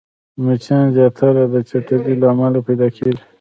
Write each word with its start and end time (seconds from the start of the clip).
مچان 0.43 0.83
زياتره 0.95 1.43
د 1.53 1.55
چټلۍ 1.69 2.15
له 2.21 2.27
امله 2.33 2.59
پيدا 2.67 2.87
کېږي 2.95 3.21